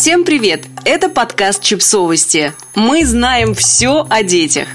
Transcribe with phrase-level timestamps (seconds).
[0.00, 0.64] Всем привет!
[0.86, 2.54] Это подкаст «Чипсовости».
[2.74, 4.66] Мы знаем все о детях.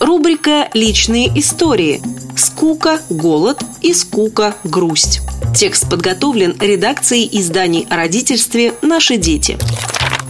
[0.00, 2.00] Рубрика «Личные истории».
[2.34, 5.20] Скука, голод и скука, грусть.
[5.54, 9.58] Текст подготовлен редакцией изданий о родительстве «Наши дети».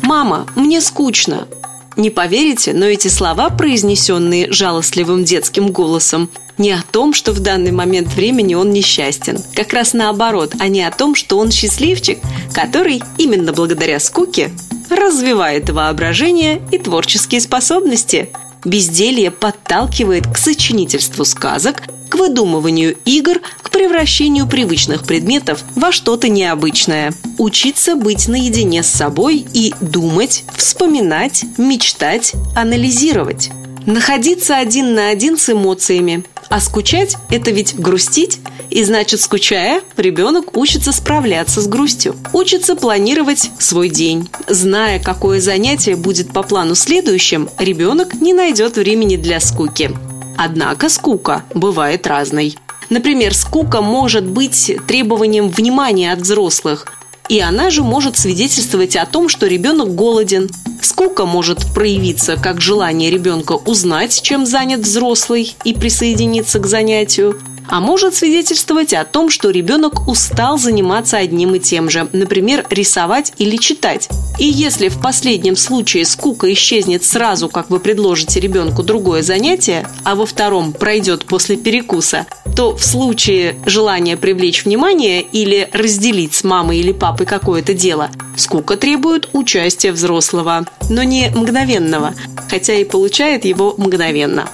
[0.02, 1.46] «Мама, мне скучно».
[1.94, 6.28] Не поверите, но эти слова, произнесенные жалостливым детским голосом,
[6.58, 9.40] не о том, что в данный момент времени он несчастен.
[9.54, 12.18] Как раз наоборот, а не о том, что он счастливчик,
[12.52, 14.50] который именно благодаря скуке
[14.90, 18.30] развивает воображение и творческие способности.
[18.64, 27.12] Безделье подталкивает к сочинительству сказок, к выдумыванию игр, к превращению привычных предметов во что-то необычное.
[27.38, 33.50] Учиться быть наедине с собой и думать, вспоминать, мечтать, анализировать.
[33.86, 40.56] Находиться один на один с эмоциями, а скучать– это ведь грустить, и значит, скучая, ребенок
[40.56, 44.28] учится справляться с грустью, учится планировать свой день.
[44.46, 49.90] Зная, какое занятие будет по плану следующим, ребенок не найдет времени для скуки.
[50.36, 52.56] Однако скука бывает разной.
[52.90, 56.86] Например, скука может быть требованием внимания от взрослых,
[57.28, 60.48] и она же может свидетельствовать о том, что ребенок голоден,
[60.80, 67.80] Скука может проявиться как желание ребенка узнать, чем занят взрослый и присоединиться к занятию, а
[67.80, 73.56] может свидетельствовать о том, что ребенок устал заниматься одним и тем же, например, рисовать или
[73.56, 74.08] читать.
[74.38, 80.14] И если в последнем случае скука исчезнет сразу, как вы предложите ребенку другое занятие, а
[80.14, 82.26] во втором пройдет после перекуса,
[82.58, 88.76] то в случае желания привлечь внимание или разделить с мамой или папой какое-то дело, скука
[88.76, 92.14] требует участия взрослого, но не мгновенного,
[92.50, 94.48] хотя и получает его мгновенно.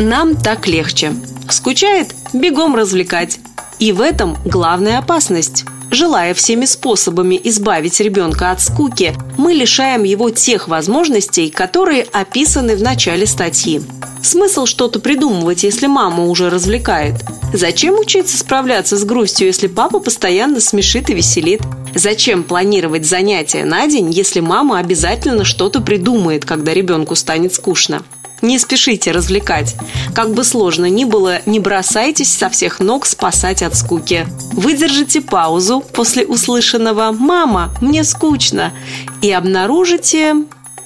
[0.00, 1.12] Нам так легче.
[1.50, 3.38] Скучает– бегом развлекать.
[3.78, 5.66] И в этом главная опасность.
[5.90, 12.82] Желая всеми способами избавить ребенка от скуки, мы лишаем его тех возможностей, которые описаны в
[12.82, 13.82] начале статьи.
[14.22, 17.16] Смысл что-то придумывать, если мама уже развлекает?
[17.52, 21.60] Зачем учиться справляться с грустью, если папа постоянно смешит и веселит?
[21.94, 28.02] Зачем планировать занятия на день, если мама обязательно что-то придумает, когда ребенку станет скучно?
[28.42, 29.76] Не спешите развлекать.
[30.14, 34.26] Как бы сложно ни было, не бросайтесь со всех ног спасать от скуки.
[34.52, 38.72] Выдержите паузу после услышанного «Мама, мне скучно»
[39.20, 40.34] и обнаружите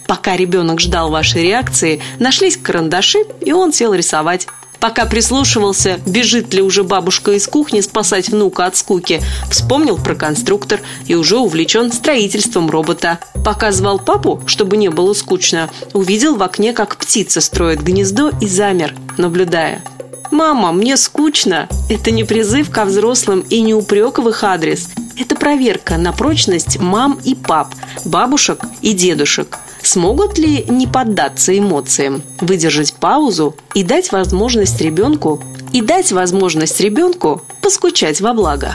[0.07, 4.47] Пока ребенок ждал вашей реакции, нашлись карандаши, и он сел рисовать.
[4.79, 10.81] Пока прислушивался, бежит ли уже бабушка из кухни спасать внука от скуки, вспомнил про конструктор
[11.07, 13.19] и уже увлечен строительством робота.
[13.45, 18.47] Пока звал папу, чтобы не было скучно, увидел в окне, как птица строит гнездо и
[18.47, 19.83] замер, наблюдая.
[20.31, 24.89] «Мама, мне скучно!» Это не призыв ко взрослым и не упрек в их адрес.
[25.19, 27.73] Это проверка на прочность мам и пап,
[28.05, 29.59] бабушек и дедушек.
[29.87, 35.41] Смогут ли не поддаться эмоциям, выдержать паузу и дать возможность ребенку
[35.73, 38.75] и дать возможность ребенку поскучать во благо?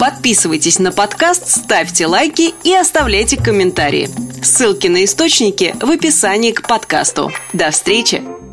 [0.00, 4.10] Подписывайтесь на подкаст, ставьте лайки и оставляйте комментарии.
[4.42, 7.30] Ссылки на источники в описании к подкасту.
[7.52, 8.45] До встречи!